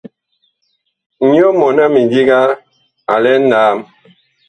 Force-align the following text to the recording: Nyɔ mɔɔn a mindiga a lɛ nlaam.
Nyɔ 1.31 1.47
mɔɔn 1.59 1.77
a 1.83 1.85
mindiga 1.93 2.37
a 3.13 3.15
lɛ 3.23 3.31
nlaam. 3.41 3.79